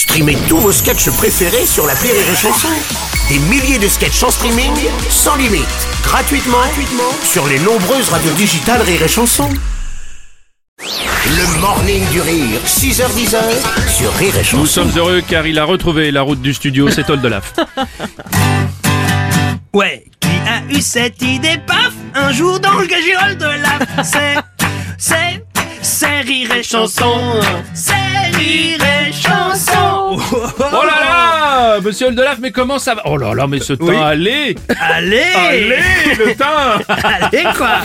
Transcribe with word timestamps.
Streamez 0.00 0.38
tous 0.48 0.56
vos 0.56 0.72
sketchs 0.72 1.10
préférés 1.10 1.66
sur 1.66 1.86
la 1.86 1.92
Rire 1.92 2.14
et 2.14 2.34
Chanson. 2.34 2.68
Des 3.28 3.38
milliers 3.38 3.78
de 3.78 3.86
sketchs 3.86 4.22
en 4.22 4.30
streaming, 4.30 4.72
sans 5.10 5.36
limite, 5.36 5.66
gratuitement, 6.02 6.56
gratuitement 6.56 7.12
sur 7.22 7.46
les 7.46 7.58
nombreuses 7.58 8.08
radios 8.08 8.32
digitales 8.32 8.80
Rire 8.80 9.02
et 9.02 9.08
Chanson. 9.08 9.50
Le 10.78 11.60
morning 11.60 12.02
du 12.08 12.22
rire, 12.22 12.60
6h10 12.64 13.36
sur 13.94 14.10
Rire 14.14 14.38
et 14.38 14.42
Chanson. 14.42 14.56
Nous 14.56 14.66
sommes 14.66 14.90
heureux 14.96 15.20
car 15.20 15.46
il 15.46 15.58
a 15.58 15.64
retrouvé 15.64 16.10
la 16.10 16.22
route 16.22 16.40
du 16.40 16.54
studio, 16.54 16.88
c'est 16.90 17.10
Oldelaf. 17.10 17.52
Ouais, 19.74 20.04
qui 20.18 20.28
a 20.48 20.62
eu 20.74 20.80
cette 20.80 21.20
idée, 21.22 21.60
paf, 21.64 21.92
un 22.14 22.32
jour 22.32 22.58
dans 22.58 22.72
le 22.72 22.86
gagirol 22.86 23.36
de 23.36 23.44
la... 23.44 24.02
C'est, 24.02 24.36
c'est, 24.98 25.44
c'est 25.82 26.20
rire 26.22 26.52
et 26.52 26.62
chanson, 26.62 27.40
c'est 27.72 27.92
rire 28.36 28.80
et 28.82 29.12
chanson. 29.12 29.89
Là 31.80 31.86
Monsieur 31.86 32.06
Oldelaf, 32.08 32.38
mais 32.40 32.50
comment 32.50 32.78
ça 32.78 32.94
va 32.94 33.02
Oh 33.06 33.16
là 33.16 33.32
là, 33.34 33.46
mais 33.46 33.58
ce 33.60 33.72
teint, 33.72 33.84
Oui. 33.86 33.96
allez 33.96 34.54
Allez, 34.78 35.22
Allez, 35.34 36.14
le 36.18 36.34
teint 36.34 36.82
allez 36.88 37.44
quoi 37.56 37.78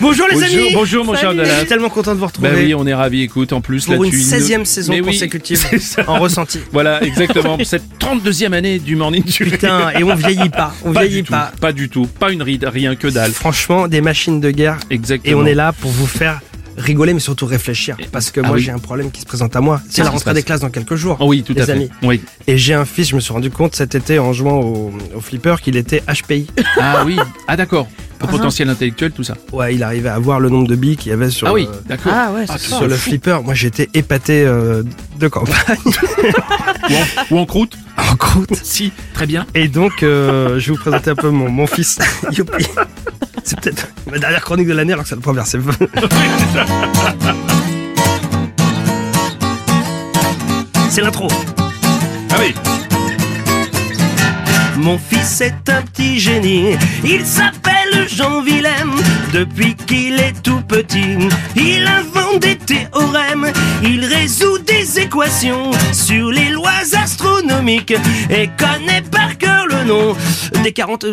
Bonjour 0.00 0.26
les 0.28 0.34
Bonjour, 0.34 0.58
amis 0.60 0.70
bonjour 0.72 1.04
mon 1.04 1.12
cher 1.14 1.32
Je 1.32 1.38
Oldelaf. 1.38 1.58
suis 1.58 1.66
tellement 1.66 1.88
content 1.90 2.14
de 2.14 2.20
vous 2.20 2.26
retrouver 2.26 2.48
Bah 2.50 2.54
oui, 2.56 2.74
on 2.74 2.86
est 2.86 2.94
ravis, 2.94 3.22
écoute, 3.22 3.52
en 3.52 3.60
plus 3.60 3.84
pour 3.84 3.94
là 3.96 4.04
une 4.04 4.10
tu 4.10 4.18
16e 4.18 4.64
saison 4.64 4.92
Mais 4.92 5.00
oui, 5.00 5.06
consécutive 5.12 5.58
c'est 5.70 5.78
ça. 5.78 6.04
en 6.06 6.18
ressenti. 6.18 6.60
Voilà, 6.72 7.02
exactement, 7.02 7.58
cette 7.64 7.82
32e 8.00 8.52
année 8.54 8.78
du 8.78 8.96
Morning 8.96 9.22
du. 9.24 9.44
Putain, 9.44 9.90
et 9.90 10.02
on 10.04 10.14
vieillit 10.14 10.48
pas, 10.48 10.72
on 10.84 10.92
Pas 10.92 11.00
vieillit 11.02 11.16
du 11.16 11.24
tout, 11.24 11.32
pas. 11.32 11.52
pas 11.60 11.72
du 11.72 11.88
tout, 11.88 12.06
pas 12.06 12.30
une 12.32 12.42
ride, 12.42 12.64
rien 12.72 12.96
que 12.96 13.08
dalle. 13.08 13.32
Franchement, 13.32 13.88
des 13.88 14.00
machines 14.00 14.40
de 14.40 14.50
guerre. 14.50 14.78
Exactement. 14.90 15.30
Et 15.30 15.34
on 15.42 15.46
est 15.46 15.54
là 15.54 15.72
pour 15.72 15.90
vous 15.90 16.06
faire 16.06 16.40
rigoler, 16.78 17.12
mais 17.14 17.20
surtout 17.20 17.44
réfléchir. 17.46 17.96
Parce 18.12 18.30
que 18.30 18.40
Ah 18.42 18.46
moi, 18.46 18.56
oui. 18.56 18.62
j'ai 18.62 18.70
un 18.70 18.78
problème 18.78 19.10
qui 19.10 19.20
se 19.20 19.26
présente 19.26 19.54
à 19.56 19.60
moi. 19.60 19.80
C'est 19.84 19.96
Qu'est-ce 19.96 20.04
la 20.06 20.10
rentrée 20.10 20.34
des 20.34 20.42
classes 20.42 20.60
dans 20.60 20.70
quelques 20.70 20.94
jours. 20.94 21.16
Oh 21.20 21.26
oui, 21.28 21.42
tout 21.42 21.52
les 21.54 21.62
à 21.62 21.66
fait. 21.66 21.72
amis. 21.72 21.90
Oui. 22.02 22.22
Et 22.46 22.56
j'ai 22.56 22.74
un 22.74 22.84
fils, 22.84 23.08
je 23.08 23.14
me 23.16 23.20
suis 23.20 23.32
rendu 23.32 23.50
compte 23.50 23.74
cet 23.76 23.94
été 23.94 24.18
en 24.18 24.32
jouant 24.32 24.60
au, 24.60 24.92
au 25.14 25.20
flipper 25.20 25.56
qu'il 25.62 25.76
était 25.76 26.02
HPI. 26.10 26.46
Ah 26.80 27.02
oui, 27.04 27.18
ah 27.48 27.56
d'accord. 27.56 27.88
Au 28.22 28.26
potentiel 28.26 28.68
intellectuel, 28.68 29.12
tout 29.12 29.22
ça. 29.22 29.36
Ouais, 29.52 29.74
il 29.76 29.82
arrivait 29.84 30.08
à 30.08 30.18
voir 30.18 30.40
le 30.40 30.48
nombre 30.48 30.66
de 30.66 30.74
billes 30.74 30.96
qu'il 30.96 31.10
y 31.10 31.12
avait 31.12 31.30
sur, 31.30 31.46
Ah 31.46 31.52
oui, 31.52 31.68
le- 31.70 31.88
d'accord. 31.88 32.12
Ah 32.14 32.32
ouais, 32.32 32.46
Ah, 32.48 32.58
sur 32.58 32.86
le 32.86 32.96
flipper. 32.96 33.38
Moi, 33.44 33.54
j'étais 33.54 33.88
épaté 33.94 34.42
euh, 34.44 34.82
de 35.20 35.28
campagne, 35.28 35.78
Ou 36.90 36.94
en, 36.94 37.36
ou 37.36 37.38
en 37.38 37.46
croûte 37.46 37.74
en 37.96 38.14
croûte. 38.16 38.54
Si, 38.62 38.92
très 39.12 39.26
bien. 39.26 39.44
Et 39.56 39.66
donc, 39.68 40.02
euh, 40.04 40.58
je 40.60 40.66
vais 40.70 40.76
vous 40.76 40.80
présenter 40.80 41.10
un 41.10 41.14
peu 41.16 41.30
mon, 41.30 41.48
mon 41.50 41.66
fils. 41.66 41.98
Youpi. 42.32 42.64
C'est 43.44 43.60
peut-être 43.60 43.88
ma 44.10 44.18
dernière 44.18 44.42
chronique 44.42 44.68
de 44.68 44.72
l'année 44.72 44.92
alors 44.92 45.04
que 45.04 45.08
c'est 45.10 45.16
la 45.16 45.22
première. 45.22 45.46
C'est 45.46 45.58
C'est 50.90 51.02
l'intro. 51.02 51.28
Ah 52.30 52.36
oui. 52.40 52.54
Mon 54.78 54.96
fils 54.96 55.40
est 55.40 55.68
un 55.68 55.82
petit 55.82 56.20
génie, 56.20 56.76
il 57.04 57.26
s'appelle 57.26 58.06
Jean 58.08 58.42
Willem. 58.42 58.92
Depuis 59.32 59.74
qu'il 59.74 60.20
est 60.20 60.40
tout 60.42 60.60
petit, 60.62 61.18
il 61.56 61.86
invente 61.86 62.40
des 62.40 62.56
théorèmes, 62.56 63.52
il 63.82 64.04
résout 64.04 64.58
des 64.58 65.00
équations 65.00 65.72
sur 65.92 66.30
les 66.30 66.50
lois 66.50 66.70
astronomiques 66.96 67.94
et 68.30 68.48
connaît 68.56 69.02
des 70.62 70.72
40 70.72 71.04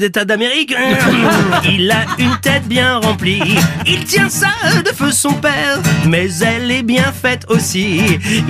États 0.00 0.24
d'Amérique. 0.24 0.74
Il 1.64 1.90
a 1.90 2.04
une 2.18 2.36
tête 2.40 2.66
bien 2.66 2.98
remplie, 2.98 3.42
il 3.86 4.04
tient 4.04 4.28
ça 4.28 4.48
de 4.84 4.88
feu 4.88 5.12
son 5.12 5.34
père, 5.34 5.80
mais 6.08 6.28
elle 6.40 6.70
est 6.70 6.82
bien 6.82 7.12
faite 7.12 7.44
aussi. 7.48 8.00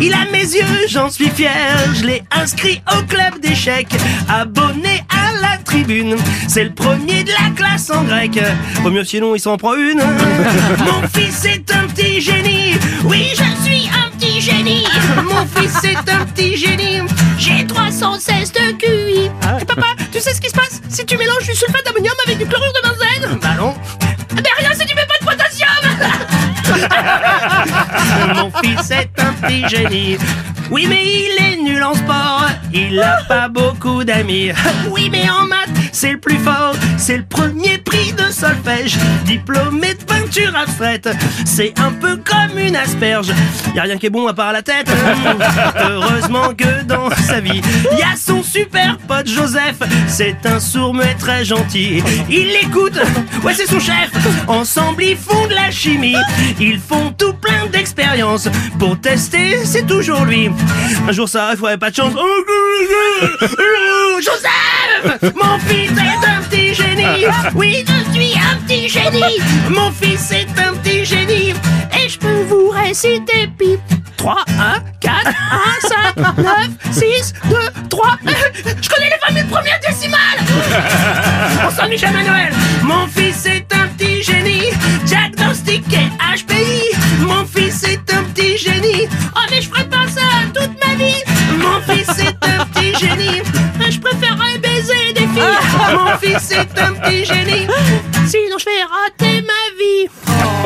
Il 0.00 0.14
a 0.14 0.30
mes 0.32 0.38
yeux, 0.38 0.88
j'en 0.88 1.10
suis 1.10 1.28
fier, 1.28 1.52
je 1.94 2.04
l'ai 2.04 2.22
inscrit 2.30 2.80
au 2.96 3.02
club 3.02 3.40
d'échecs, 3.40 3.94
abonné 4.28 5.04
à 5.10 5.40
la 5.40 5.58
tribune. 5.58 6.16
C'est 6.48 6.64
le 6.64 6.72
premier 6.72 7.24
de 7.24 7.30
la 7.30 7.50
classe 7.54 7.90
en 7.90 8.04
grec. 8.04 8.40
Vaut 8.82 8.90
mieux 8.90 9.04
sinon 9.04 9.34
il 9.34 9.40
s'en 9.40 9.56
prend 9.56 9.74
une. 9.74 9.98
Mon 10.78 11.06
fils 11.12 11.44
est 11.44 11.70
un 11.74 11.86
petit 11.88 12.20
génie. 12.20 12.74
Oui, 13.04 13.26
je 13.30 13.64
suis 13.64 13.88
un 13.88 14.10
petit 14.16 14.40
génie. 14.40 14.86
Mon 15.24 15.44
fils 15.60 15.84
est 15.84 16.10
un 16.10 16.24
petit 16.26 16.56
génie. 16.56 17.00
J'ai 17.38 17.66
316 17.66 18.52
de 18.52 18.63
mélanges 21.44 21.46
du 21.46 21.54
sulfate 21.54 21.84
d'ammonium 21.84 22.14
avec 22.26 22.38
du 22.38 22.46
chlorure 22.46 22.72
de 22.72 22.80
benzène 22.88 23.38
Bah 23.40 23.54
non. 23.56 23.74
Mais 24.34 24.42
rien 24.58 24.74
si 24.74 24.86
tu 24.86 24.94
mets 24.94 25.06
pas 25.06 25.18
de 25.20 25.24
potassium 25.24 25.68
Mon 28.34 28.50
fils 28.62 28.90
est 28.90 29.10
un 29.18 29.32
petit 29.34 29.68
génie. 29.68 30.18
Oui, 30.70 30.86
mais 30.88 31.04
il 31.04 31.36
est 31.44 31.56
nul 31.56 31.82
en 31.82 31.94
sport. 31.94 32.46
Il 32.72 32.98
a 33.00 33.22
pas 33.28 33.48
beaucoup 33.48 34.02
d'amis. 34.04 34.50
Oui, 34.90 35.08
mais 35.10 35.28
en 35.28 35.46
maths, 35.46 35.83
c'est 35.94 36.12
le 36.12 36.18
plus 36.18 36.38
fort. 36.38 36.74
C'est 36.98 37.16
le 37.16 37.24
premier 37.24 37.78
prix 37.78 38.12
de 38.12 38.30
solfège. 38.30 38.98
Diplômé 39.24 39.94
de 39.94 40.04
peinture 40.04 40.54
abstraite. 40.56 41.08
C'est 41.46 41.72
un 41.78 41.92
peu 41.92 42.16
comme 42.16 42.58
une 42.58 42.76
asperge. 42.76 43.32
Y 43.74 43.78
a 43.78 43.82
rien 43.82 43.96
qui 43.96 44.06
est 44.06 44.10
bon 44.10 44.26
à 44.26 44.34
part 44.34 44.52
la 44.52 44.62
tête. 44.62 44.90
Heureusement 45.78 46.52
que 46.54 46.82
dans 46.82 47.10
sa 47.10 47.40
vie, 47.40 47.62
y 47.96 48.02
a 48.02 48.16
son 48.16 48.42
super 48.42 48.98
pote 49.06 49.28
Joseph. 49.28 49.78
C'est 50.08 50.44
un 50.44 50.58
sourd-muet 50.58 51.14
très 51.18 51.44
gentil. 51.44 52.02
Il 52.28 52.48
l'écoute. 52.48 52.98
Ouais, 53.44 53.54
c'est 53.54 53.66
son 53.66 53.80
chef. 53.80 54.10
Ensemble, 54.48 55.04
ils 55.04 55.16
font 55.16 55.46
de 55.46 55.54
la 55.54 55.70
chimie. 55.70 56.16
Ils 56.60 56.80
font 56.80 57.12
tout 57.16 57.34
plein 57.34 57.66
d'expériences. 57.72 58.48
Pour 58.78 59.00
tester, 59.00 59.64
c'est 59.64 59.86
toujours 59.86 60.24
lui. 60.24 60.50
Un 61.08 61.12
jour, 61.12 61.28
ça 61.28 61.46
arrive, 61.46 61.62
ouais, 61.62 61.76
pas 61.76 61.90
de 61.90 61.96
chance. 61.96 62.12
Joseph 64.20 65.32
Mon 65.34 65.58
fils 65.58 65.83
est 65.92 66.26
un 66.26 66.42
petit 66.42 66.74
génie. 66.74 67.04
Oui, 67.54 67.84
je 67.86 68.12
suis 68.12 68.34
un 68.34 68.56
petit 68.66 68.88
génie. 68.88 69.38
Mon 69.68 69.90
fils 69.90 70.30
est 70.32 70.48
un 70.58 70.74
petit 70.74 71.04
génie. 71.04 71.54
Et 71.98 72.08
je 72.08 72.18
peux 72.18 72.42
vous 72.48 72.70
réciter 72.70 73.48
pip. 73.58 73.80
3, 74.16 74.36
1, 74.48 74.80
4, 75.00 75.14
1, 75.26 75.32
5, 76.16 76.38
9, 76.38 76.46
6, 76.92 77.34
2, 77.50 77.56
3. 77.90 78.18
Je 78.80 78.88
connais 78.88 79.10
les 79.10 79.18
familles 79.26 79.44
premières 79.50 79.80
décimales. 79.86 80.40
On 81.66 81.70
s'ennuie 81.70 81.98
jamais 81.98 82.24
Noël. 82.24 82.52
Mon 82.82 83.06
fils 83.06 83.44
est 83.46 83.66
un 83.74 83.86
petit 83.88 84.22
génie. 84.22 84.70
Diagnostiqué 85.04 86.08
HPI. 86.18 86.96
Mon 87.20 87.44
fils 87.44 87.82
est 87.84 88.14
un 88.14 88.22
petit 88.24 88.56
génie. 88.56 89.08
Oh, 89.36 89.40
mais 89.50 89.60
je 89.60 89.68
ferai 89.68 89.84
pas 89.84 90.06
ça 90.08 90.22
toute 90.54 90.72
ma 90.86 90.94
vie. 90.94 91.22
Mon 91.58 91.80
fils 91.92 92.18
est 92.18 92.43
Mon 96.14 96.28
fils 96.38 96.50
est 96.52 96.80
un 96.80 96.92
petit 96.94 97.24
génie. 97.24 97.66
Sinon, 98.26 98.56
je 98.58 98.64
vais 98.64 98.82
rater 98.88 99.42
ma 99.42 99.62
vie. 99.78 100.08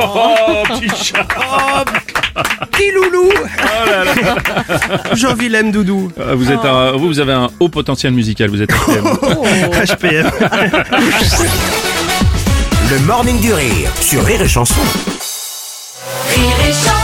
Oh, 0.00 0.62
petit 0.68 1.04
chat 1.04 1.26
Petit 2.70 2.90
loulou. 2.92 3.30
Jean-Willem 5.14 5.72
Doudou. 5.72 6.12
Ah, 6.18 6.34
Vous, 6.34 6.50
êtes 6.52 6.64
un- 6.64 6.92
vous, 6.92 7.08
vous 7.08 7.18
avez 7.20 7.32
un 7.32 7.48
haut 7.60 7.68
potentiel 7.68 8.12
musical, 8.12 8.50
vous 8.50 8.62
êtes 8.62 8.70
un 8.72 8.76
PM. 8.86 9.04
HPM. 9.84 10.30
Le 12.90 12.98
morning 13.00 13.40
du 13.40 13.52
rire 13.52 13.90
sur 14.00 14.24
Rire 14.24 14.42
et 14.42 14.48
Chanson. 14.48 14.80
Rire 16.34 16.56
et 16.68 16.72
chanson 16.72 16.97